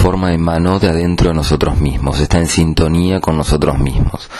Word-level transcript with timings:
forma 0.00 0.32
emanó 0.32 0.78
de 0.78 0.88
adentro 0.88 1.28
de 1.28 1.34
nosotros 1.34 1.78
mismos, 1.78 2.20
está 2.20 2.38
en 2.38 2.46
sintonía 2.46 3.20
con 3.20 3.36
nosotros 3.36 3.78
mismos. 3.78 4.30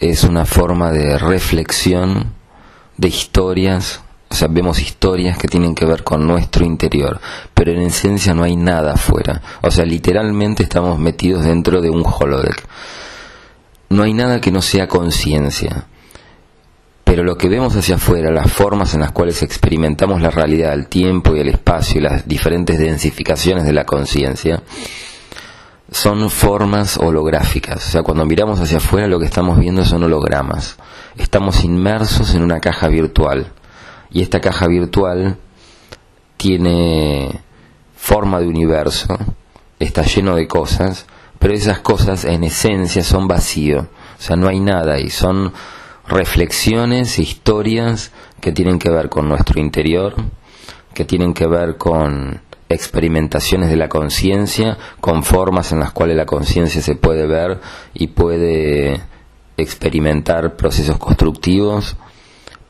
Es 0.00 0.24
una 0.24 0.46
forma 0.46 0.92
de 0.92 1.18
reflexión 1.18 2.32
de 2.96 3.08
historias, 3.08 4.00
o 4.30 4.34
sea, 4.34 4.48
vemos 4.48 4.80
historias 4.80 5.36
que 5.36 5.46
tienen 5.46 5.74
que 5.74 5.84
ver 5.84 6.04
con 6.04 6.26
nuestro 6.26 6.64
interior, 6.64 7.20
pero 7.52 7.72
en 7.72 7.82
esencia 7.82 8.32
no 8.32 8.44
hay 8.44 8.56
nada 8.56 8.94
afuera. 8.94 9.42
O 9.60 9.70
sea, 9.70 9.84
literalmente 9.84 10.62
estamos 10.62 10.98
metidos 10.98 11.44
dentro 11.44 11.82
de 11.82 11.90
un 11.90 12.02
holodeck. 12.02 12.66
No 13.90 14.04
hay 14.04 14.14
nada 14.14 14.40
que 14.40 14.52
no 14.52 14.62
sea 14.62 14.88
conciencia. 14.88 15.84
Pero 17.14 17.22
lo 17.22 17.38
que 17.38 17.48
vemos 17.48 17.76
hacia 17.76 17.94
afuera, 17.94 18.32
las 18.32 18.50
formas 18.50 18.92
en 18.94 19.00
las 19.02 19.12
cuales 19.12 19.40
experimentamos 19.44 20.20
la 20.20 20.30
realidad, 20.30 20.72
el 20.72 20.88
tiempo 20.88 21.36
y 21.36 21.38
el 21.38 21.48
espacio 21.48 22.00
y 22.00 22.02
las 22.02 22.26
diferentes 22.26 22.76
densificaciones 22.76 23.64
de 23.64 23.72
la 23.72 23.86
conciencia, 23.86 24.64
son 25.92 26.28
formas 26.28 26.98
holográficas. 26.98 27.86
O 27.86 27.88
sea, 27.88 28.02
cuando 28.02 28.26
miramos 28.26 28.58
hacia 28.58 28.78
afuera 28.78 29.06
lo 29.06 29.20
que 29.20 29.26
estamos 29.26 29.60
viendo 29.60 29.84
son 29.84 30.02
hologramas. 30.02 30.76
Estamos 31.16 31.62
inmersos 31.62 32.34
en 32.34 32.42
una 32.42 32.58
caja 32.58 32.88
virtual 32.88 33.52
y 34.10 34.20
esta 34.20 34.40
caja 34.40 34.66
virtual 34.66 35.36
tiene 36.36 37.42
forma 37.96 38.40
de 38.40 38.48
universo, 38.48 39.16
está 39.78 40.02
lleno 40.02 40.34
de 40.34 40.48
cosas, 40.48 41.06
pero 41.38 41.54
esas 41.54 41.78
cosas 41.78 42.24
en 42.24 42.42
esencia 42.42 43.04
son 43.04 43.28
vacío, 43.28 43.82
o 43.82 44.20
sea, 44.20 44.34
no 44.34 44.48
hay 44.48 44.58
nada 44.58 44.98
y 44.98 45.10
son 45.10 45.52
reflexiones, 46.06 47.18
historias 47.18 48.12
que 48.40 48.52
tienen 48.52 48.78
que 48.78 48.90
ver 48.90 49.08
con 49.08 49.28
nuestro 49.28 49.60
interior, 49.60 50.14
que 50.92 51.04
tienen 51.04 51.34
que 51.34 51.46
ver 51.46 51.76
con 51.76 52.40
experimentaciones 52.68 53.70
de 53.70 53.76
la 53.76 53.88
conciencia, 53.88 54.78
con 55.00 55.22
formas 55.22 55.72
en 55.72 55.80
las 55.80 55.92
cuales 55.92 56.16
la 56.16 56.26
conciencia 56.26 56.80
se 56.80 56.94
puede 56.94 57.26
ver 57.26 57.60
y 57.92 58.08
puede 58.08 59.00
experimentar 59.56 60.56
procesos 60.56 60.98
constructivos 60.98 61.96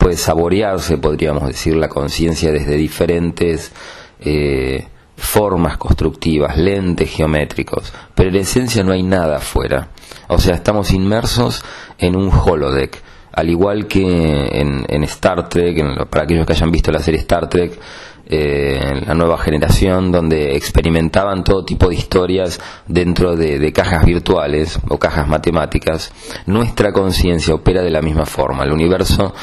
puede 0.05 0.17
saborearse, 0.19 0.99
podríamos 0.99 1.47
decir, 1.47 1.77
la 1.77 1.89
conciencia 1.89 2.53
desde 2.53 2.77
diferentes 2.77 3.73
eh, 4.21 4.87
formas 5.17 5.79
constructivas, 5.79 6.59
lentes 6.59 7.11
geométricos, 7.11 7.91
pero 8.15 8.29
en 8.29 8.37
esencia 8.37 8.85
no 8.85 8.93
hay 8.93 9.03
nada 9.03 9.39
afuera. 9.39 9.89
O 10.29 10.39
sea, 10.39 10.57
estamos 10.57 10.93
inmersos 10.93 11.65
en 11.97 12.17
un 12.17 12.31
holodeck, 12.31 13.03
al 13.35 13.51
igual 13.51 13.87
que 13.87 14.49
en, 14.53 15.05
Star 15.05 15.49
Trek, 15.49 16.09
para 16.09 16.25
aquellos 16.25 16.47
que 16.47 16.53
hayan 16.53 16.71
visto 16.71 16.93
la 16.93 17.01
serie 17.01 17.21
Star 17.21 17.49
Trek, 17.49 17.79
eh, 18.27 19.03
la 19.07 19.15
nueva 19.15 19.37
generación, 19.39 20.13
donde 20.13 20.57
experimentaban 20.57 21.43
todo 21.43 21.65
tipo 21.65 21.89
de 21.89 21.97
historias 21.97 22.61
dentro 22.87 23.37
de, 23.37 23.73
cajas 23.73 24.05
virtuales 24.05 24.79
o 24.89 24.99
cajas 24.99 25.27
matemáticas, 25.27 26.13
nuestra 26.47 26.93
conciencia 26.93 27.55
opera 27.55 27.83
de 27.83 27.91
la 27.91 28.03
misma 28.03 28.25
forma. 28.25 28.65
El 28.65 28.73
universo 28.73 29.35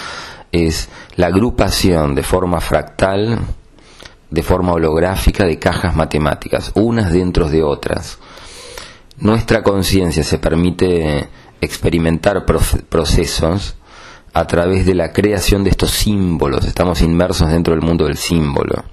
es 0.53 0.89
la 1.17 1.27
agrupación 1.27 2.15
de 2.15 2.23
forma 2.23 2.61
fractal, 2.61 3.39
de 4.29 4.43
forma 4.43 4.71
holográfica 4.71 5.45
de 5.45 5.59
cajas 5.59 5.95
matemáticas, 5.95 6.71
unas 6.75 7.11
dentro 7.11 7.49
de 7.49 7.61
otras. 7.61 8.19
Nuestra 9.17 9.61
conciencia 9.61 10.23
se 10.23 10.39
permite 10.39 11.27
experimentar 11.59 12.45
procesos 12.45 13.75
a 14.33 14.45
través 14.45 14.85
de 14.85 14.95
la 14.95 15.11
creación 15.11 15.63
de 15.63 15.71
estos 15.71 15.91
símbolos. 15.91 16.65
Estamos 16.65 17.01
inmersos 17.01 17.49
dentro 17.49 17.73
del 17.73 17.83
mundo 17.83 18.05
del 18.05 18.17
símbolo, 18.17 18.83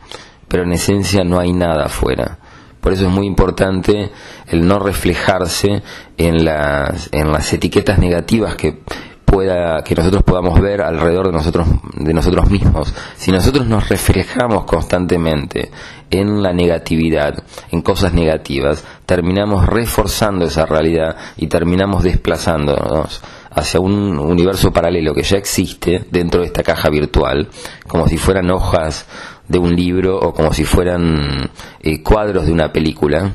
pero 0.49 0.65
en 0.65 0.73
esencia 0.73 1.25
no 1.25 1.39
hay 1.39 1.53
nada 1.53 1.87
afuera. 1.87 2.39
Por 2.81 2.93
eso 2.93 3.07
es 3.07 3.13
muy 3.13 3.27
importante 3.27 4.11
el 4.47 4.67
no 4.67 4.79
reflejarse 4.79 5.83
en 6.17 6.45
las, 6.45 7.09
en 7.13 7.33
las 7.33 7.53
etiquetas 7.53 7.99
negativas 7.99 8.55
que 8.55 8.81
pueda 9.25 9.83
que 9.85 9.95
nosotros 9.95 10.23
podamos 10.23 10.59
ver 10.59 10.81
alrededor 10.81 11.27
de 11.27 11.33
nosotros 11.33 11.69
de 11.97 12.15
nosotros 12.15 12.49
mismos 12.49 12.95
si 13.15 13.31
nosotros 13.31 13.67
nos 13.67 13.91
reflejamos 13.91 14.65
constantemente 14.65 15.71
en 16.11 16.43
la 16.43 16.55
negatividad 16.55 17.45
en 17.71 17.83
cosas 17.83 18.15
negativas 18.15 18.83
terminamos 19.05 19.67
reforzando 19.67 20.47
esa 20.47 20.65
realidad 20.65 21.15
y 21.37 21.49
terminamos 21.49 22.05
desplazándonos 22.05 23.21
hacia 23.59 23.81
un 23.81 24.19
universo 24.19 24.73
paralelo 24.73 25.15
que 25.15 25.23
ya 25.23 25.37
existe 25.37 26.05
dentro 26.11 26.41
de 26.41 26.47
esta 26.47 26.63
caja 26.63 26.89
virtual 26.91 27.49
como 27.87 28.09
si 28.09 28.17
fueran 28.17 28.51
hojas 28.51 29.07
de 29.49 29.59
un 29.59 29.75
libro 29.75 30.19
o 30.19 30.33
como 30.33 30.53
si 30.53 30.65
fueran 30.65 31.51
eh, 31.81 32.03
cuadros 32.03 32.47
de 32.47 32.53
una 32.53 32.73
película 32.73 33.33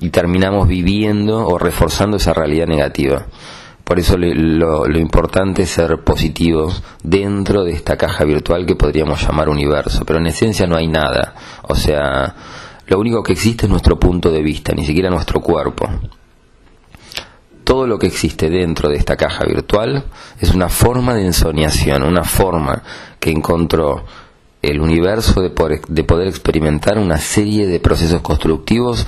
y 0.00 0.10
terminamos 0.10 0.68
viviendo 0.68 1.46
o 1.46 1.58
reforzando 1.58 2.16
esa 2.16 2.34
realidad 2.34 2.66
negativa 2.66 3.26
por 3.86 4.00
eso 4.00 4.16
lo, 4.18 4.98
importante 4.98 5.62
es 5.62 5.70
ser 5.70 6.02
positivos 6.02 6.82
dentro 7.04 7.62
de 7.62 7.70
esta 7.70 7.96
caja 7.96 8.24
virtual 8.24 8.66
que 8.66 8.74
podríamos 8.74 9.24
llamar 9.24 9.48
universo, 9.48 10.04
pero 10.04 10.18
en 10.18 10.26
esencia 10.26 10.66
no 10.66 10.76
hay 10.76 10.88
nada. 10.88 11.36
O 11.68 11.76
sea, 11.76 12.34
lo 12.88 12.98
único 12.98 13.22
que 13.22 13.34
existe 13.34 13.66
es 13.66 13.70
nuestro 13.70 13.96
punto 13.96 14.32
de 14.32 14.42
vista, 14.42 14.72
ni 14.74 14.84
siquiera 14.84 15.08
nuestro 15.08 15.40
cuerpo. 15.40 15.88
Todo 17.66 17.88
lo 17.88 17.98
que 17.98 18.06
existe 18.06 18.48
dentro 18.48 18.88
de 18.88 18.94
esta 18.94 19.16
caja 19.16 19.44
virtual 19.44 20.04
es 20.38 20.54
una 20.54 20.68
forma 20.68 21.14
de 21.14 21.26
ensoñación, 21.26 22.04
una 22.04 22.22
forma 22.22 22.80
que 23.18 23.32
encontró 23.32 24.04
el 24.62 24.80
universo 24.80 25.40
de 25.40 25.50
de 25.88 26.04
poder 26.04 26.28
experimentar 26.28 26.96
una 26.96 27.18
serie 27.18 27.66
de 27.66 27.80
procesos 27.80 28.20
constructivos 28.20 29.04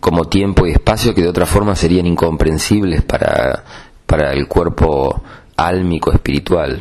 como 0.00 0.24
tiempo 0.24 0.66
y 0.66 0.70
espacio 0.70 1.14
que 1.14 1.20
de 1.20 1.28
otra 1.28 1.44
forma 1.44 1.76
serían 1.76 2.06
incomprensibles 2.06 3.02
para 3.02 3.64
para 4.06 4.32
el 4.32 4.48
cuerpo 4.48 5.22
álmico 5.54 6.10
espiritual. 6.10 6.80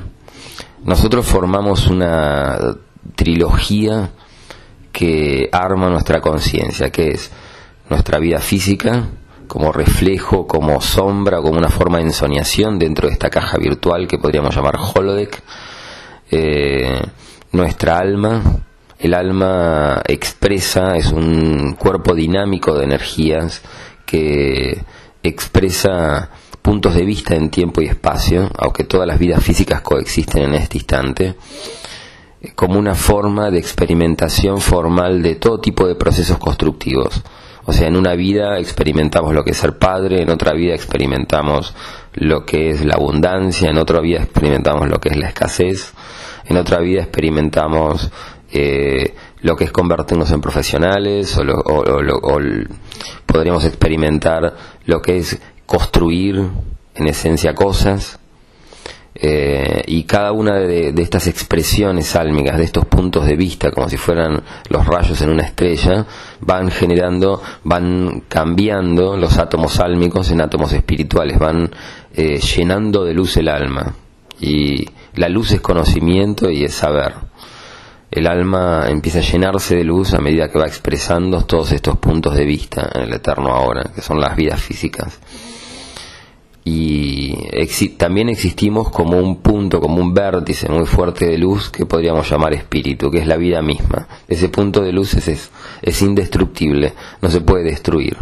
Nosotros 0.86 1.26
formamos 1.26 1.88
una 1.88 2.58
trilogía 3.18 4.12
que 4.94 5.50
arma 5.52 5.90
nuestra 5.90 6.22
conciencia, 6.22 6.90
que 6.90 7.10
es 7.10 7.30
nuestra 7.90 8.18
vida 8.18 8.40
física 8.40 9.10
como 9.48 9.72
reflejo, 9.72 10.46
como 10.46 10.82
sombra, 10.82 11.38
como 11.38 11.58
una 11.58 11.70
forma 11.70 11.98
de 11.98 12.06
ensoñación 12.06 12.78
dentro 12.78 13.08
de 13.08 13.14
esta 13.14 13.30
caja 13.30 13.58
virtual 13.58 14.08
que 14.08 14.18
podríamos 14.18 14.56
llamar 14.56 14.78
holodeck, 14.78 15.42
eh, 16.30 17.02
nuestra 17.52 17.98
alma, 17.98 18.42
el 19.00 19.14
alma 19.14 20.02
expresa, 20.08 20.96
es 20.96 21.12
un 21.12 21.76
cuerpo 21.80 22.14
dinámico 22.14 22.74
de 22.76 22.84
energías 22.84 23.62
que 24.06 24.84
expresa 25.24 26.30
puntos 26.62 26.96
de 26.96 27.06
vista 27.06 27.36
en 27.36 27.50
tiempo 27.50 27.82
y 27.82 27.86
espacio, 27.86 28.50
aunque 28.58 28.84
todas 28.84 29.08
las 29.08 29.20
vidas 29.20 29.44
físicas 29.44 29.82
coexisten 29.82 30.44
en 30.44 30.56
este 30.56 30.78
instante, 30.78 31.36
como 32.56 32.78
una 32.78 32.96
forma 32.96 33.50
de 33.50 33.60
experimentación 33.60 34.60
formal 34.60 35.22
de 35.22 35.36
todo 35.36 35.60
tipo 35.60 35.88
de 35.88 35.96
procesos 35.96 36.38
constructivos. 36.38 37.24
O 37.70 37.74
sea, 37.74 37.90
en 37.90 37.98
una 37.98 38.16
vida 38.16 38.60
experimentamos 38.60 39.34
lo 39.34 39.44
que 39.44 39.52
es 39.52 39.58
ser 39.58 39.78
padre, 39.78 40.22
en 40.22 40.30
otra 40.30 40.54
vida 40.54 40.74
experimentamos 40.74 41.76
lo 42.14 42.46
que 42.46 42.70
es 42.70 42.86
la 42.86 42.96
abundancia, 42.96 43.70
en 43.70 43.78
otra 43.78 44.00
vida 44.00 44.24
experimentamos 44.24 44.88
lo 44.88 45.00
que 45.00 45.10
es 45.10 45.18
la 45.18 45.28
escasez, 45.28 45.94
en 46.46 46.56
otra 46.56 46.80
vida 46.80 47.02
experimentamos 47.02 48.10
eh, 48.54 49.14
lo 49.42 49.58
que 49.58 49.66
es 49.66 49.74
convertirnos 49.74 50.32
en 50.32 50.40
profesionales 50.40 51.38
o, 51.38 51.42
o, 51.42 52.40
podríamos 53.26 53.66
experimentar 53.66 54.56
lo 54.86 55.02
que 55.02 55.18
es 55.18 55.38
construir 55.66 56.48
en 56.96 57.08
esencia 57.08 57.54
cosas 57.54 58.17
eh, 59.20 59.82
y 59.88 60.04
cada 60.04 60.32
una 60.32 60.60
de, 60.60 60.94
estas 61.02 61.26
expresiones 61.26 62.16
álmicas, 62.16 62.56
de 62.58 62.66
estos 62.66 62.86
puntos 62.86 63.26
de 63.26 63.36
vista, 63.36 63.72
como 63.72 63.90
si 63.90 63.98
fueran 63.98 64.44
los 64.70 64.86
rayos 64.86 65.20
en 65.22 65.32
una 65.32 65.42
estrella, 65.42 66.06
van 66.42 66.70
generando, 66.70 67.42
van 67.64 68.26
cambiando 68.28 69.18
los 69.18 69.40
átomos 69.40 69.80
álmicos 69.80 70.30
en 70.30 70.42
átomos 70.42 70.72
espirituales, 70.72 71.40
van 71.40 71.72
eh, 72.14 72.40
llenando 72.40 73.04
de 73.04 73.16
luz 73.16 73.38
el 73.38 73.50
alma. 73.50 73.96
Y 74.40 74.86
la 75.16 75.30
luz 75.30 75.52
es 75.52 75.62
conocimiento 75.62 76.52
y 76.52 76.64
es 76.64 76.76
saber. 76.76 77.16
El 78.12 78.28
alma 78.28 78.86
empieza 78.88 79.20
a 79.20 79.24
llenarse 79.24 79.78
de 79.78 79.84
luz 79.84 80.14
a 80.14 80.20
medida 80.20 80.50
que 80.50 80.60
va 80.60 80.68
expresando 80.68 81.44
todos 81.44 81.72
estos 81.72 81.98
puntos 81.98 82.36
de 82.36 82.46
vista 82.46 82.88
en 82.94 83.02
el 83.02 83.14
eterno 83.14 83.50
ahora, 83.50 83.92
que 83.96 84.02
son 84.02 84.22
las 84.22 84.36
vidas 84.36 84.62
físicas 84.62 85.20
y 86.70 87.34
también 87.98 88.28
existimos 88.28 88.90
como 88.90 89.18
un 89.18 89.38
punto, 89.38 89.80
como 89.80 90.02
un 90.02 90.14
vértice 90.14 90.68
muy 90.68 90.86
fuerte 90.86 91.26
de 91.26 91.38
luz 91.38 91.70
que 91.70 91.86
podríamos 91.86 92.30
llamar 92.30 92.54
espíritu, 92.54 93.10
que 93.10 93.20
es 93.20 93.28
la 93.28 93.38
vida 93.38 93.62
misma. 93.62 94.06
Ese 94.28 94.50
punto 94.50 94.82
de 94.82 94.92
luz 94.92 95.14
es, 95.14 95.50
es, 95.82 96.02
indestructible, 96.02 96.94
no 97.22 97.30
se 97.30 97.40
puede 97.40 97.64
destruir. 97.64 98.18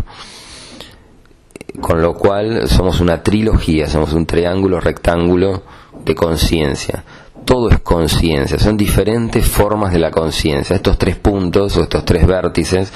Con 1.82 2.04
lo 2.04 2.14
cual 2.14 2.70
somos 2.70 3.02
una 3.02 3.24
trilogía, 3.24 3.88
somos 3.88 4.14
un 4.14 4.28
triángulo 4.28 4.80
rectángulo 4.80 5.64
de 6.06 6.14
conciencia. 6.14 7.04
todo 7.46 7.70
es 7.70 7.80
conciencia, 7.80 8.60
son 8.60 8.78
diferentes 8.78 9.48
formas 9.48 9.92
de 9.92 10.00
la 10.00 10.12
conciencia. 10.12 10.76
Estos 10.76 11.00
tres 11.00 11.16
puntos 11.16 11.76
o 11.78 11.82
estos 11.82 12.06
tres 12.06 12.28
vértices 12.28 12.94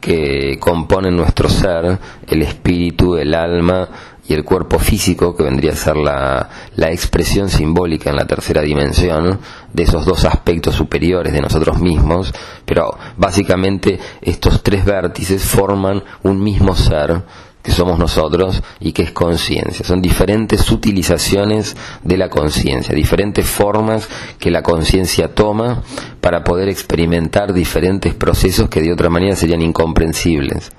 que 0.00 0.58
componen 0.58 1.16
nuestro 1.16 1.48
ser, 1.48 1.98
el 2.26 2.42
espíritu, 2.42 3.16
el 3.16 3.34
alma 3.34 3.88
y 4.28 4.34
el 4.34 4.44
cuerpo 4.44 4.78
físico, 4.78 5.34
que 5.34 5.42
vendría 5.42 5.72
a 5.72 5.76
ser 5.76 5.96
la, 5.96 6.50
la, 6.76 6.90
expresión 6.90 7.48
simbólica 7.48 8.10
en 8.10 8.16
la 8.16 8.26
tercera 8.26 8.60
dimensión 8.60 9.40
de 9.72 9.82
esos 9.82 10.04
dos 10.04 10.26
aspectos 10.26 10.74
superiores 10.74 11.32
de 11.32 11.40
nosotros 11.40 11.78
mismos, 11.80 12.32
pero 12.66 12.90
básicamente 13.16 13.98
estos 14.20 14.62
tres 14.62 14.84
vértices 14.84 15.42
forman 15.42 16.04
un 16.22 16.42
mismo 16.42 16.76
ser 16.76 17.22
que 17.62 17.72
somos 17.72 17.98
nosotros 17.98 18.62
y 18.80 18.92
que 18.92 19.02
es 19.02 19.12
conciencia. 19.12 19.84
Son 19.84 20.02
diferentes 20.02 20.70
utilizaciones 20.70 21.74
de 22.02 22.16
la 22.18 22.28
conciencia, 22.28 22.94
diferentes 22.94 23.46
formas 23.46 24.08
que 24.38 24.50
la 24.50 24.62
conciencia 24.62 25.34
toma 25.34 25.82
para 26.20 26.44
poder 26.44 26.68
experimentar 26.68 27.54
diferentes 27.54 28.14
procesos 28.14 28.68
que 28.68 28.82
de 28.82 28.92
otra 28.92 29.08
manera 29.08 29.36
serían 29.36 29.62
incomprensibles. 29.62 30.70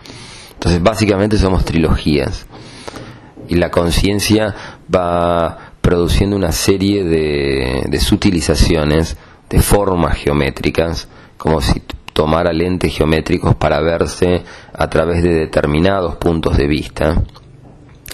Entonces 0.53 0.81
básicamente 0.83 1.37
somos 1.37 1.65
trilogías 1.65 2.45
y 3.49 3.55
la 3.55 3.69
conciencia 3.69 4.55
va 4.93 5.73
produciendo 5.81 6.35
una 6.35 6.51
serie 6.51 7.03
de, 7.03 7.85
de 7.89 7.99
sutilizaciones, 7.99 9.17
de 9.49 9.61
formas 9.61 10.17
geométricas, 10.17 11.07
como 11.37 11.59
si 11.59 11.81
tomara 12.13 12.53
lentes 12.53 12.95
geométricos 12.95 13.55
para 13.55 13.79
verse 13.81 14.43
a 14.73 14.89
través 14.89 15.23
de 15.23 15.33
determinados 15.33 16.15
puntos 16.17 16.57
de 16.57 16.67
vista 16.67 17.23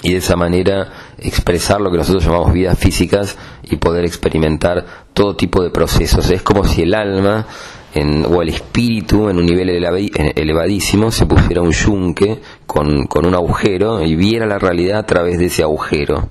y 0.05 0.11
de 0.11 0.17
esa 0.17 0.35
manera 0.35 0.87
expresar 1.17 1.81
lo 1.81 1.89
que 1.89 1.97
nosotros 1.97 2.23
llamamos 2.23 2.53
vidas 2.53 2.77
físicas 2.77 3.37
y 3.63 3.77
poder 3.77 4.05
experimentar 4.05 4.85
todo 5.13 5.35
tipo 5.35 5.63
de 5.63 5.71
procesos. 5.71 6.29
Es 6.29 6.43
como 6.43 6.63
si 6.63 6.83
el 6.83 6.93
alma 6.93 7.47
o 7.97 8.41
el 8.41 8.49
espíritu 8.49 9.29
en 9.29 9.37
un 9.37 9.45
nivel 9.45 9.69
elevadísimo 9.69 11.11
se 11.11 11.25
pusiera 11.25 11.61
un 11.61 11.71
yunque 11.71 12.41
con, 12.65 13.07
un 13.07 13.35
agujero 13.35 14.03
y 14.03 14.15
viera 14.15 14.45
la 14.45 14.59
realidad 14.59 14.99
a 14.99 15.05
través 15.05 15.39
de 15.39 15.45
ese 15.45 15.63
agujero. 15.63 16.29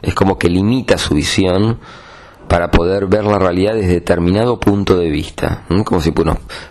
Es 0.00 0.14
como 0.14 0.38
que 0.38 0.48
limita 0.48 0.96
su 0.96 1.14
visión 1.14 1.78
para 2.48 2.70
poder 2.70 3.06
ver 3.06 3.24
la 3.24 3.38
realidad 3.38 3.74
desde 3.74 3.94
determinado 3.94 4.58
punto 4.58 4.96
de 4.96 5.10
vista, 5.10 5.66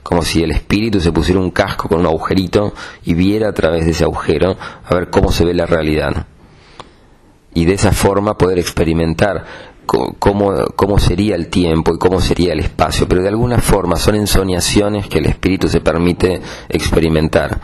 como 0.01 0.23
si 0.23 0.41
el 0.41 0.51
espíritu 0.51 0.99
se 0.99 1.11
pusiera 1.11 1.39
un 1.39 1.51
casco 1.51 1.87
con 1.87 1.99
un 1.99 2.07
agujerito 2.07 2.73
y 3.05 3.13
viera 3.13 3.49
a 3.49 3.53
través 3.53 3.85
de 3.85 3.91
ese 3.91 4.03
agujero 4.03 4.57
a 4.83 4.95
ver 4.95 5.11
cómo 5.11 5.31
se 5.31 5.45
ve 5.45 5.53
la 5.53 5.67
realidad. 5.67 6.25
Y 7.53 7.65
de 7.65 7.73
esa 7.73 7.91
forma 7.91 8.37
poder 8.37 8.57
experimentar 8.57 9.45
cómo, 9.87 10.53
cómo 10.75 10.99
sería 10.99 11.35
el 11.35 11.47
tiempo 11.47 11.95
y 11.95 11.97
cómo 11.97 12.21
sería 12.21 12.53
el 12.53 12.59
espacio, 12.59 13.07
pero 13.07 13.23
de 13.23 13.29
alguna 13.29 13.59
forma 13.59 13.95
son 13.95 14.15
ensoñaciones 14.15 15.07
que 15.07 15.19
el 15.19 15.25
espíritu 15.25 15.67
se 15.67 15.81
permite 15.81 16.41
experimentar. 16.69 17.59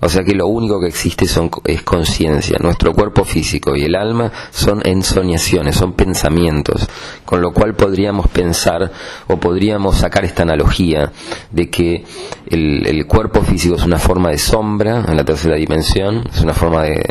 O 0.00 0.08
sea 0.08 0.22
que 0.22 0.34
lo 0.34 0.46
único 0.46 0.80
que 0.80 0.86
existe 0.86 1.26
son, 1.26 1.50
es 1.64 1.82
conciencia. 1.82 2.56
Nuestro 2.60 2.92
cuerpo 2.92 3.24
físico 3.24 3.74
y 3.74 3.82
el 3.82 3.96
alma 3.96 4.30
son 4.50 4.80
ensoñaciones, 4.86 5.74
son 5.74 5.94
pensamientos. 5.94 6.88
Con 7.24 7.40
lo 7.40 7.52
cual 7.52 7.74
podríamos 7.74 8.28
pensar 8.28 8.92
o 9.26 9.38
podríamos 9.38 9.96
sacar 9.96 10.24
esta 10.24 10.44
analogía 10.44 11.10
de 11.50 11.68
que 11.68 12.04
el, 12.46 12.86
el 12.86 13.06
cuerpo 13.06 13.42
físico 13.42 13.74
es 13.74 13.82
una 13.82 13.98
forma 13.98 14.30
de 14.30 14.38
sombra 14.38 15.04
en 15.06 15.16
la 15.16 15.24
tercera 15.24 15.56
dimensión, 15.56 16.22
es 16.32 16.42
una 16.42 16.54
forma 16.54 16.84
de, 16.84 17.02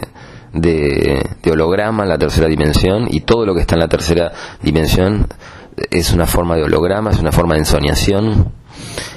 de, 0.62 1.22
holograma 1.52 2.04
en 2.04 2.10
la 2.10 2.18
tercera 2.18 2.48
dimensión 2.48 3.08
y 3.10 3.22
todo 3.22 3.46
lo 3.46 3.56
que 3.56 3.62
está 3.62 3.76
en 3.76 3.82
la 3.82 3.88
tercera 3.88 4.32
dimensión 4.62 5.28
es 5.92 6.12
una 6.12 6.28
forma 6.28 6.56
de 6.56 6.64
holograma, 6.64 7.12
es 7.12 7.20
una 7.20 7.32
forma 7.32 7.54
de 7.56 7.62
ensoñación. 7.62 8.52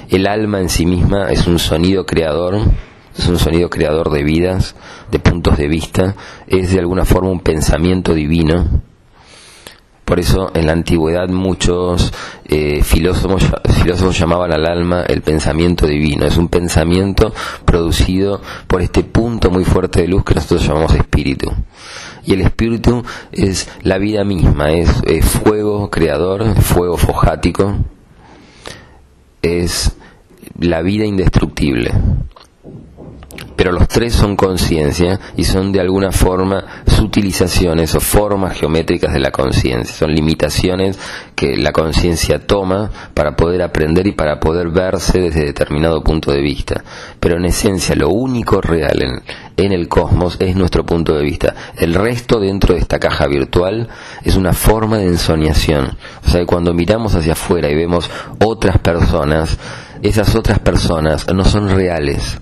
El 0.09 0.27
alma 0.27 0.59
en 0.59 0.69
sí 0.69 0.85
misma 0.85 1.31
es 1.31 1.47
un 1.47 1.59
sonido 1.59 2.05
creador 2.05 2.61
es 3.17 3.27
un 3.27 3.37
sonido 3.37 3.69
creador 3.69 4.09
de 4.09 4.23
vidas, 4.23 4.75
de 5.11 5.19
puntos 5.19 5.57
de 5.57 5.67
vista, 5.67 6.15
es 6.47 6.71
de 6.71 6.79
alguna 6.79 7.05
forma 7.05 7.29
un 7.29 7.41
pensamiento 7.41 8.13
divino. 8.13 8.65
Por 10.05 10.19
eso 10.19 10.51
en 10.53 10.65
la 10.65 10.73
antigüedad 10.73 11.29
muchos 11.29 12.11
eh, 12.45 12.83
filósofos, 12.83 13.45
filósofos 13.81 14.19
llamaban 14.19 14.51
al 14.51 14.65
alma 14.65 15.03
el 15.03 15.21
pensamiento 15.21 15.87
divino. 15.87 16.25
Es 16.25 16.37
un 16.37 16.49
pensamiento 16.49 17.33
producido 17.65 18.41
por 18.67 18.81
este 18.81 19.03
punto 19.03 19.49
muy 19.49 19.63
fuerte 19.63 20.01
de 20.01 20.07
luz 20.07 20.25
que 20.25 20.35
nosotros 20.35 20.67
llamamos 20.67 20.93
espíritu. 20.95 21.51
Y 22.25 22.33
el 22.33 22.41
espíritu 22.41 23.03
es 23.31 23.69
la 23.83 23.97
vida 23.97 24.23
misma, 24.23 24.71
es, 24.71 24.89
es 25.07 25.25
fuego 25.25 25.89
creador, 25.89 26.55
fuego 26.61 26.97
fojático, 26.97 27.77
es 29.41 29.95
la 30.59 30.81
vida 30.81 31.05
indestructible 31.05 31.91
pero 33.61 33.73
los 33.73 33.87
tres 33.87 34.15
son 34.15 34.35
conciencia 34.35 35.19
y 35.37 35.43
son 35.43 35.71
de 35.71 35.79
alguna 35.79 36.11
forma 36.11 36.65
sutilizaciones 36.87 37.93
o 37.93 37.99
formas 37.99 38.57
geométricas 38.57 39.13
de 39.13 39.19
la 39.19 39.29
conciencia, 39.29 39.93
son 39.93 40.15
limitaciones 40.15 40.97
que 41.35 41.55
la 41.57 41.71
conciencia 41.71 42.39
toma 42.39 42.89
para 43.13 43.35
poder 43.35 43.61
aprender 43.61 44.07
y 44.07 44.13
para 44.13 44.39
poder 44.39 44.69
verse 44.69 45.19
desde 45.19 45.45
determinado 45.45 46.03
punto 46.03 46.31
de 46.31 46.41
vista. 46.41 46.83
Pero 47.19 47.37
en 47.37 47.45
esencia 47.45 47.93
lo 47.95 48.09
único 48.09 48.61
real 48.61 49.21
en, 49.57 49.71
el 49.71 49.87
cosmos 49.87 50.37
es 50.39 50.55
nuestro 50.55 50.83
punto 50.83 51.13
de 51.13 51.23
vista. 51.23 51.53
El 51.77 51.93
resto 51.93 52.39
dentro 52.39 52.73
de 52.73 52.79
esta 52.79 52.97
caja 52.97 53.27
virtual 53.27 53.89
es 54.23 54.37
una 54.37 54.53
forma 54.53 54.97
de 54.97 55.05
ensoñación. 55.05 55.99
O 56.25 56.29
sea, 56.31 56.39
que 56.39 56.47
cuando 56.47 56.73
miramos 56.73 57.13
hacia 57.13 57.33
afuera 57.33 57.69
y 57.69 57.75
vemos 57.75 58.09
otras 58.43 58.79
personas, 58.79 59.59
esas 60.01 60.33
otras 60.33 60.57
personas 60.57 61.31
no 61.31 61.43
son 61.43 61.69
reales 61.69 62.39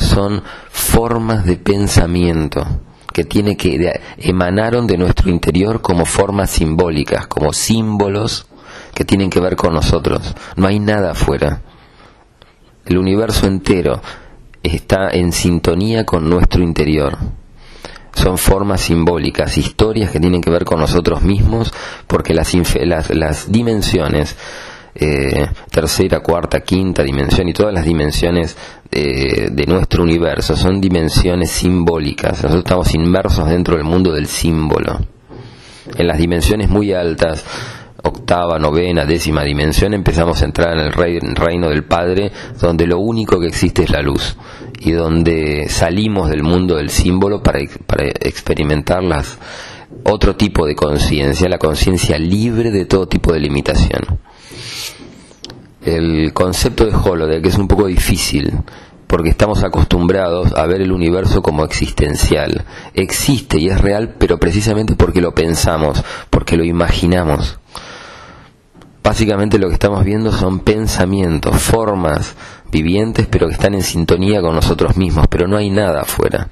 son 0.00 0.42
formas 0.70 1.44
de 1.44 1.56
pensamiento 1.56 2.66
que 3.12 3.24
tiene 3.24 3.56
que 3.56 4.00
emanaron 4.18 4.86
de 4.86 4.96
nuestro 4.96 5.30
interior 5.30 5.82
como 5.82 6.06
formas 6.06 6.50
simbólicas, 6.50 7.26
como 7.26 7.52
símbolos 7.52 8.46
que 8.94 9.04
tienen 9.04 9.30
que 9.30 9.40
ver 9.40 9.56
con 9.56 9.74
nosotros. 9.74 10.34
No 10.56 10.66
hay 10.66 10.78
nada 10.78 11.12
afuera. 11.12 11.60
El 12.86 12.98
universo 12.98 13.46
entero 13.46 14.00
está 14.62 15.10
en 15.10 15.32
sintonía 15.32 16.04
con 16.04 16.28
nuestro 16.28 16.62
interior. 16.62 17.18
Son 18.14 18.38
formas 18.38 18.80
simbólicas, 18.80 19.58
historias 19.58 20.10
que 20.10 20.20
tienen 20.20 20.40
que 20.40 20.50
ver 20.50 20.64
con 20.64 20.80
nosotros 20.80 21.22
mismos, 21.22 21.72
porque 22.06 22.34
las, 22.34 22.54
las, 22.84 23.10
las 23.10 23.52
dimensiones 23.52 24.36
eh, 24.94 25.46
tercera, 25.70 26.20
cuarta, 26.20 26.60
quinta 26.60 27.02
dimensión 27.02 27.48
y 27.48 27.52
todas 27.52 27.72
las 27.72 27.84
dimensiones 27.84 28.56
eh, 28.90 29.48
de 29.50 29.66
nuestro 29.66 30.02
universo 30.02 30.56
son 30.56 30.80
dimensiones 30.80 31.50
simbólicas. 31.50 32.42
Nosotros 32.42 32.64
estamos 32.64 32.94
inmersos 32.94 33.48
dentro 33.48 33.76
del 33.76 33.84
mundo 33.84 34.12
del 34.12 34.26
símbolo. 34.26 34.98
En 35.96 36.06
las 36.06 36.18
dimensiones 36.18 36.68
muy 36.68 36.92
altas, 36.92 37.44
octava, 38.02 38.58
novena, 38.58 39.04
décima 39.04 39.42
dimensión, 39.44 39.94
empezamos 39.94 40.40
a 40.42 40.44
entrar 40.44 40.74
en 40.74 40.80
el 40.80 40.92
reino 40.92 41.68
del 41.68 41.84
Padre, 41.84 42.30
donde 42.60 42.86
lo 42.86 42.98
único 42.98 43.38
que 43.40 43.46
existe 43.46 43.84
es 43.84 43.90
la 43.90 44.02
luz 44.02 44.36
y 44.80 44.92
donde 44.92 45.68
salimos 45.68 46.30
del 46.30 46.42
mundo 46.42 46.76
del 46.76 46.90
símbolo 46.90 47.42
para, 47.42 47.60
para 47.86 48.04
experimentar 48.06 49.02
las, 49.02 49.38
otro 50.04 50.36
tipo 50.36 50.66
de 50.66 50.74
conciencia, 50.74 51.48
la 51.48 51.58
conciencia 51.58 52.18
libre 52.18 52.70
de 52.70 52.84
todo 52.84 53.06
tipo 53.06 53.32
de 53.32 53.40
limitación 53.40 54.18
el 55.84 56.32
concepto 56.34 56.84
de 56.84 56.94
holodeck 56.94 57.46
es 57.46 57.56
un 57.56 57.68
poco 57.68 57.86
difícil 57.86 58.52
porque 59.06 59.30
estamos 59.30 59.64
acostumbrados 59.64 60.52
a 60.54 60.66
ver 60.66 60.82
el 60.82 60.92
universo 60.92 61.42
como 61.42 61.64
existencial. 61.64 62.64
Existe 62.94 63.58
y 63.58 63.68
es 63.68 63.80
real, 63.80 64.14
pero 64.16 64.38
precisamente 64.38 64.94
porque 64.94 65.20
lo 65.20 65.34
pensamos, 65.34 66.00
porque 66.30 66.56
lo 66.56 66.62
imaginamos. 66.62 67.58
Básicamente 69.02 69.58
lo 69.58 69.66
que 69.66 69.74
estamos 69.74 70.04
viendo 70.04 70.30
son 70.30 70.60
pensamientos, 70.60 71.60
formas 71.60 72.36
vivientes, 72.70 73.26
pero 73.28 73.48
que 73.48 73.54
están 73.54 73.74
en 73.74 73.82
sintonía 73.82 74.40
con 74.40 74.54
nosotros 74.54 74.96
mismos, 74.96 75.26
pero 75.28 75.48
no 75.48 75.56
hay 75.56 75.70
nada 75.70 76.02
afuera. 76.02 76.48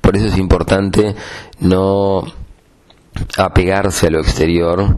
Por 0.00 0.16
eso 0.16 0.28
es 0.28 0.38
importante 0.38 1.14
no 1.58 2.24
apegarse 3.36 4.06
a 4.06 4.10
lo 4.10 4.20
exterior, 4.20 4.96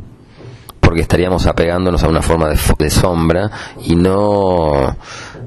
porque 0.81 1.00
estaríamos 1.00 1.47
apegándonos 1.47 2.02
a 2.05 2.09
una 2.09 2.23
forma 2.23 2.49
de, 2.49 2.91
sombra 2.91 3.50
y 3.85 3.95
no, 3.95 4.97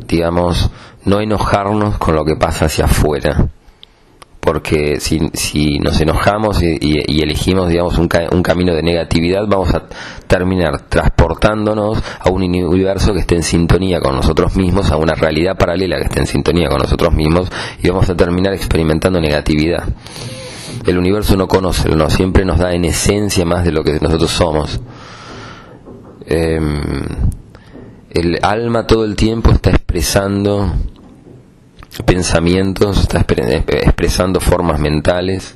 digamos, 0.08 0.72
no 1.04 1.20
enojarnos 1.20 1.98
con 1.98 2.16
lo 2.16 2.26
que 2.26 2.36
pasa 2.36 2.66
hacia 2.66 2.86
afuera. 2.86 3.48
Porque 4.40 5.00
si, 5.00 5.20
nos 5.80 6.00
enojamos 6.02 6.62
y, 6.62 7.22
elegimos 7.22 7.70
digamos 7.70 7.98
un, 7.98 8.08
un, 8.32 8.44
camino 8.44 8.74
de 8.74 8.84
negatividad 8.84 9.42
vamos 9.48 9.74
a 9.74 9.84
terminar 10.28 10.82
transportándonos 10.88 12.02
a 12.20 12.30
un 12.30 12.44
universo 12.44 13.12
que 13.14 13.22
esté 13.22 13.36
en 13.36 13.44
sintonía 13.44 14.00
con 14.00 14.16
nosotros 14.16 14.56
mismos 14.56 14.92
a 14.92 14.98
una 14.98 15.16
realidad 15.16 15.58
paralela 15.58 15.98
que 15.98 16.04
esté 16.04 16.20
en 16.20 16.28
sintonía 16.28 16.70
con 16.70 16.78
nosotros 16.78 17.12
mismos 17.14 17.52
y 17.82 17.90
vamos 17.90 18.08
a 18.08 18.16
terminar 18.16 18.54
experimentando 18.54 19.20
negatividad 19.20 19.84
el 20.86 20.98
universo 20.98 21.36
no 21.36 21.48
conoce 21.48 21.90
no 21.90 22.10
siempre 22.10 22.46
nos 22.46 22.60
da 22.60 22.74
en 22.74 22.86
esencia 22.86 23.46
más 23.46 23.64
de 23.64 23.72
lo 23.72 23.84
que 23.84 24.00
nosotros 24.00 24.32
somos 24.32 24.80
em, 26.26 26.82
el 28.10 28.40
alma 28.42 28.88
todo 28.88 29.06
el 29.06 29.16
tiempo 29.16 29.52
está 29.52 29.72
expresando 29.72 30.72
pensamientos, 32.04 33.00
está 33.00 33.26
expresando 33.68 34.40
formas 34.40 34.80
mentales. 34.80 35.56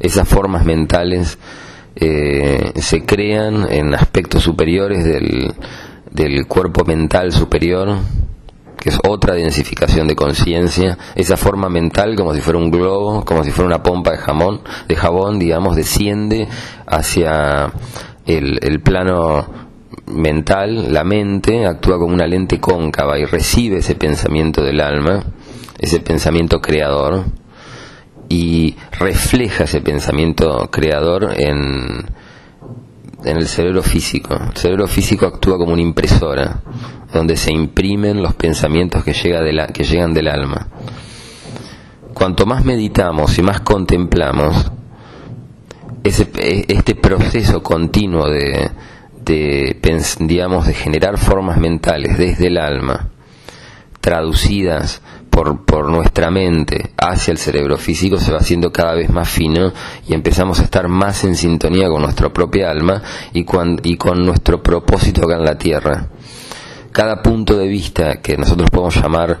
Esas 0.00 0.28
formas 0.28 0.64
mentales 0.64 1.38
eh, 1.94 2.72
se 2.76 3.04
crean 3.04 3.70
en 3.70 3.94
aspectos 3.94 4.42
superiores 4.42 5.04
del, 5.04 5.54
del 6.10 6.46
cuerpo 6.46 6.84
mental 6.84 7.32
superior, 7.32 7.96
que 8.86 8.90
es 8.90 9.00
otra 9.04 9.34
densificación 9.34 10.06
de 10.06 10.14
conciencia, 10.14 10.96
esa 11.16 11.36
forma 11.36 11.68
mental 11.68 12.14
como 12.14 12.32
si 12.32 12.40
fuera 12.40 12.60
un 12.60 12.70
globo, 12.70 13.24
como 13.24 13.42
si 13.42 13.50
fuera 13.50 13.66
una 13.66 13.82
pompa 13.82 14.12
de 14.12 14.18
jamón, 14.18 14.60
de 14.86 14.94
jabón, 14.94 15.40
digamos, 15.40 15.74
desciende 15.74 16.46
hacia 16.86 17.72
el, 18.26 18.60
el 18.62 18.80
plano 18.82 19.44
mental, 20.06 20.92
la 20.92 21.02
mente 21.02 21.66
actúa 21.66 21.98
como 21.98 22.14
una 22.14 22.28
lente 22.28 22.60
cóncava 22.60 23.18
y 23.18 23.24
recibe 23.24 23.78
ese 23.78 23.96
pensamiento 23.96 24.62
del 24.62 24.80
alma, 24.80 25.24
ese 25.80 25.98
pensamiento 25.98 26.60
creador, 26.60 27.24
y 28.28 28.76
refleja 29.00 29.64
ese 29.64 29.80
pensamiento 29.80 30.68
creador 30.70 31.34
en, 31.36 32.06
en 33.26 33.36
el 33.36 33.46
cerebro 33.48 33.82
físico. 33.82 34.34
El 34.34 34.56
cerebro 34.56 34.86
físico 34.86 35.26
actúa 35.26 35.58
como 35.58 35.72
una 35.72 35.82
impresora, 35.82 36.62
donde 37.12 37.36
se 37.36 37.52
imprimen 37.52 38.22
los 38.22 38.34
pensamientos 38.34 39.04
que, 39.04 39.12
llegan 39.12 40.14
del 40.14 40.28
alma. 40.28 40.68
Cuanto 42.14 42.46
más 42.46 42.64
meditamos 42.64 43.36
y 43.38 43.42
más 43.42 43.60
contemplamos, 43.60 44.70
ese, 46.04 46.30
este 46.68 46.94
proceso 46.94 47.62
continuo 47.62 48.30
de, 48.30 48.70
de, 49.24 49.76
digamos, 50.20 50.66
de 50.66 50.74
generar 50.74 51.18
formas 51.18 51.58
mentales 51.58 52.16
desde 52.16 52.46
el 52.46 52.58
alma, 52.58 53.08
traducidas 54.00 55.02
por, 55.36 55.66
por, 55.66 55.90
nuestra 55.90 56.30
mente 56.30 56.92
hacia 56.96 57.30
el 57.30 57.36
cerebro 57.36 57.76
físico 57.76 58.16
se 58.16 58.32
va 58.32 58.38
haciendo 58.38 58.72
cada 58.72 58.94
vez 58.94 59.10
más 59.10 59.28
fino 59.28 59.70
y 60.08 60.14
empezamos 60.14 60.60
a 60.60 60.62
estar 60.62 60.88
más 60.88 61.24
en 61.24 61.36
sintonía 61.36 61.90
con 61.90 62.00
nuestra 62.00 62.32
propia 62.32 62.70
alma 62.70 63.02
y, 63.34 63.44
y 63.82 63.96
con 63.98 64.24
nuestro 64.24 64.62
propósito 64.62 65.26
acá 65.26 65.36
en 65.36 65.44
la 65.44 65.58
tierra. 65.58 66.08
Cada 66.90 67.20
punto 67.20 67.58
de 67.58 67.68
vista 67.68 68.22
que 68.22 68.38
nosotros 68.38 68.70
podemos 68.70 68.96
llamar 68.96 69.38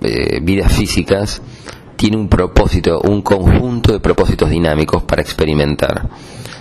eh, 0.00 0.40
vidas 0.40 0.72
físicas 0.72 1.42
tiene 1.96 2.16
un 2.16 2.28
propósito, 2.28 3.00
un 3.00 3.22
conjunto 3.22 3.92
de 3.92 4.00
propósitos 4.00 4.50
dinámicos 4.50 5.02
para 5.02 5.22
experimentar 5.22 6.08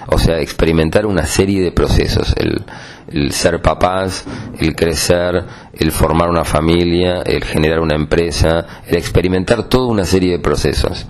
o 0.07 0.19
sea, 0.19 0.39
experimentar 0.39 1.05
una 1.05 1.25
serie 1.25 1.61
de 1.61 1.71
procesos, 1.71 2.33
el, 2.37 3.31
ser 3.31 3.61
papás, 3.61 4.25
el 4.59 4.75
crecer, 4.75 5.45
el 5.73 5.91
formar 5.91 6.29
una 6.29 6.45
familia, 6.45 7.21
el 7.25 7.43
generar 7.43 7.79
una 7.79 7.95
empresa, 7.95 8.65
el 8.87 8.97
experimentar 8.97 9.63
toda 9.63 9.87
una 9.87 10.05
serie 10.05 10.33
de 10.33 10.39
procesos. 10.39 11.05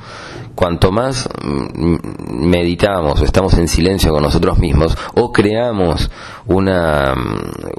Cuanto 0.55 0.91
más 0.91 1.27
mm, 1.44 2.48
meditamos 2.48 3.22
o 3.22 3.25
estamos 3.25 3.55
en 3.55 3.67
silencio 3.67 4.13
con 4.13 4.24
nosotros 4.24 4.58
mismos 4.58 4.98
o 5.15 5.34
creamos 5.34 6.10
una, 6.46 7.13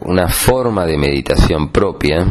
una 0.03 0.29
forma 0.29 0.85
de 0.85 0.99
meditación 0.99 1.71
propia, 1.71 2.27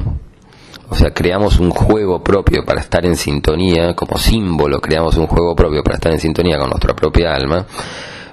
o 0.89 0.96
sea, 0.96 1.12
creamos 1.12 1.60
un 1.60 1.72
juego 1.72 2.24
propio 2.24 2.63
para 2.65 2.82
estar 2.82 3.06
en 3.06 3.15
sintonía, 3.15 3.96
como 3.96 4.18
símbolo, 4.18 4.80
creamos 4.80 5.18
un 5.18 5.27
juego 5.27 5.56
propio 5.56 5.84
para 5.84 5.96
estar 5.96 6.12
en 6.12 6.20
sintonía 6.20 6.58
con 6.58 6.70
nuestra 6.70 6.96
propia 6.96 7.34
alma, 7.34 7.65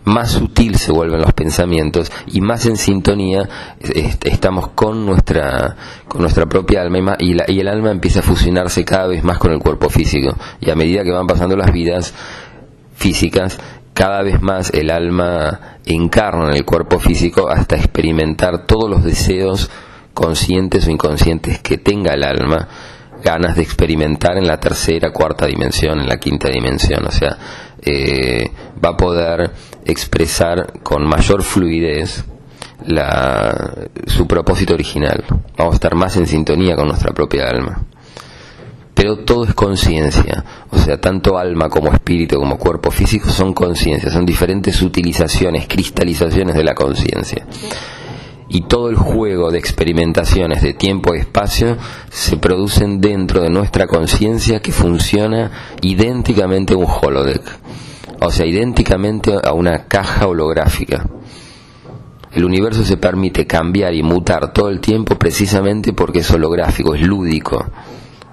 más 0.05 0.33
sutil 0.33 0.77
se 0.77 0.93
vuelven 0.93 1.21
los 1.21 1.33
pensamientos 1.33 2.11
y 2.27 2.41
más 2.41 2.67
en 2.67 2.77
sintonía 2.77 3.49
estamos 4.25 4.69
con 4.69 5.07
nuestra, 5.07 5.77
con 6.09 6.23
nuestra 6.23 6.47
propia 6.47 6.83
alma 6.83 7.17
y, 7.19 7.37
y 7.47 7.61
el 7.61 7.69
alma 7.69 7.91
empieza 7.91 8.21
a 8.21 8.23
fusionarse 8.23 8.85
cada 8.85 9.07
vez 9.07 9.23
más 9.23 9.39
con 9.39 9.53
el 9.53 9.61
cuerpo 9.61 9.89
físico. 9.89 10.37
Y 10.61 10.71
a 10.71 10.75
medida 10.75 11.05
que 11.05 11.13
van 11.13 11.27
pasando 11.27 11.57
las 11.57 11.73
vidas 11.73 12.13
físicas, 12.97 13.59
cada 13.95 14.23
vez 14.23 14.41
más 14.41 14.71
el 14.75 14.91
alma 14.91 15.79
encarna 15.85 16.49
en 16.51 16.57
el 16.57 16.65
cuerpo 16.65 16.99
físico 16.99 17.49
hasta 17.49 17.77
experimentar 17.77 18.67
todos 18.67 18.89
los 18.91 19.05
deseos 19.05 19.71
conscientes 20.14 20.87
o 20.87 20.90
inconscientes 20.90 21.61
que 21.61 21.78
tenga 21.78 22.12
el 22.12 22.25
alma 22.25 22.69
ganas 23.23 23.57
de 23.57 23.62
experimentar 23.62 24.37
en 24.37 24.47
la 24.47 24.59
tercera, 24.59 25.12
cuarta 25.12 25.47
dimensión, 25.47 26.00
en 26.00 26.09
la 26.09 26.19
quinta 26.19 26.49
dimensión. 26.50 27.07
O 27.07 27.11
sea, 27.11 27.37
eh, 27.81 28.50
va 28.85 28.90
a 28.90 28.97
poder 28.97 29.50
expresar 29.85 30.81
con 30.83 31.07
mayor 31.07 31.42
fluidez 31.42 32.25
la, 32.87 33.75
su 34.07 34.26
propósito 34.26 34.75
original. 34.75 35.25
Vamos 35.57 35.75
a 35.75 35.76
estar 35.76 35.95
más 35.95 36.16
en 36.16 36.26
sintonía 36.26 36.76
con 36.76 36.88
nuestra 36.88 37.12
propia 37.12 37.49
alma. 37.49 37.85
Pero 38.95 39.21
todo 39.21 39.45
es 39.45 39.54
conciencia, 39.54 40.45
o 40.71 40.76
sea, 40.76 41.00
tanto 41.00 41.38
alma 41.38 41.71
como 41.71 41.90
espíritu 41.90 42.37
como 42.37 42.59
cuerpo 42.59 42.90
físico 42.90 43.31
son 43.31 43.54
conciencia, 43.54 44.11
son 44.11 44.26
diferentes 44.26 44.83
utilizaciones, 44.83 45.66
cristalizaciones 45.66 46.54
de 46.54 46.62
la 46.62 46.75
conciencia 46.75 47.47
y 48.53 48.61
todo 48.63 48.91
el 48.91 48.97
juego 48.97 49.51
de 49.51 49.59
experimentaciones 49.59 50.63
de 50.63 50.75
tiempo 50.75 51.15
y 51.15 51.21
espacio 51.21 51.79
se 52.11 52.37
producen 52.37 53.01
dentro 53.01 53.41
de 53.41 53.49
nuestra 53.49 53.87
conciencia 53.87 54.61
que 54.61 54.73
funciona 54.73 55.51
idénticamente 55.81 56.75
a 56.75 56.77
un 56.77 56.87
holodeck, 56.87 57.43
o 58.21 58.31
sea, 58.31 58.45
idénticamente 58.45 59.33
a 59.43 59.55
una 59.55 59.87
caja 59.87 60.27
holográfica. 60.27 61.07
El 62.31 62.45
universo 62.45 62.85
se 62.85 62.99
permite 62.99 63.47
cambiar 63.47 63.95
y 63.95 64.03
mutar 64.03 64.53
todo 64.53 64.69
el 64.69 64.81
tiempo 64.81 65.17
precisamente 65.17 65.95
porque 65.95 66.19
es 66.19 66.31
holográfico, 66.31 66.95
es 66.95 67.03
lúdico. 67.03 67.67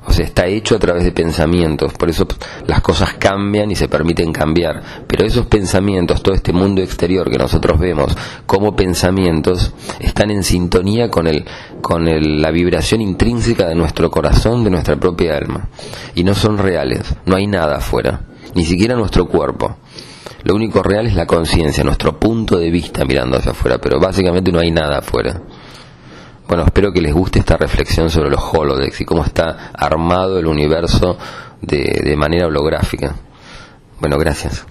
O 0.06 0.14
sea, 0.14 0.26
está 0.26 0.48
hecho 0.48 0.76
a 0.76 0.80
través 0.80 1.04
de 1.04 1.12
pensamientos, 1.12 1.94
por 1.94 2.10
eso 2.10 2.26
las 2.66 2.82
cosas 2.82 3.16
cambian 3.16 3.70
y 3.70 3.76
se 3.76 3.88
permiten 3.88 4.32
cambiar. 4.32 4.82
Pero 5.08 5.26
esos 5.26 5.46
pensamientos, 5.46 6.24
todo 6.24 6.34
este 6.34 6.54
mundo 6.54 6.82
exterior 6.82 7.30
que 7.30 7.38
nosotros 7.38 7.80
vemos 7.80 8.16
como 8.46 8.76
pensamientos, 8.76 9.74
están 10.00 10.32
en 10.32 10.44
sintonía 10.44 11.10
con, 11.10 11.28
el, 11.28 11.46
con 11.82 12.06
la 12.42 12.52
vibración 12.52 13.02
intrínseca 13.02 13.68
de 13.68 13.76
nuestro 13.76 14.10
corazón, 14.10 14.64
de 14.64 14.70
nuestra 14.70 14.96
propia 14.96 15.38
alma. 15.38 15.70
Y 16.16 16.24
no 16.24 16.34
son 16.34 16.58
reales, 16.58 17.16
no 17.26 17.36
hay 17.36 17.48
nada 17.48 17.78
afuera, 17.78 18.22
ni 18.56 18.66
siquiera 18.66 18.96
nuestro 18.96 19.28
cuerpo. 19.28 19.78
Lo 20.44 20.56
único 20.56 20.82
real 20.82 21.06
es 21.08 21.16
la 21.16 21.26
conciencia, 21.26 21.84
nuestro 21.84 22.18
punto 22.18 22.58
de 22.58 22.72
vista 22.72 23.04
mirando 23.04 23.38
hacia 23.38 23.52
afuera, 23.52 23.78
pero 23.78 24.00
básicamente 24.00 24.52
no 24.52 24.60
hay 24.60 24.72
nada 24.72 25.00
afuera. 25.00 25.42
Bueno, 26.50 26.64
espero 26.66 26.92
que 26.92 27.00
les 27.00 27.14
guste 27.14 27.38
esta 27.38 27.58
reflexión 27.58 28.10
sobre 28.10 28.32
los 28.32 28.42
holodecks 28.42 29.02
y 29.02 29.06
cómo 29.06 29.24
está 29.24 29.70
armado 29.72 30.40
el 30.40 30.48
universo 30.48 31.16
de, 31.62 32.02
de 32.04 32.16
manera 32.16 32.48
holográfica. 32.48 33.14
Bueno, 34.00 34.18
gracias. 34.18 34.66